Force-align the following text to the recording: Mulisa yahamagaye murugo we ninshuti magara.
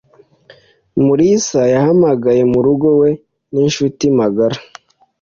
Mulisa 1.05 1.61
yahamagaye 1.73 2.41
murugo 2.51 2.87
we 3.01 3.09
ninshuti 3.51 4.05
magara. 4.19 4.57